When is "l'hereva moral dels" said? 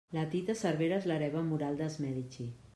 1.11-2.01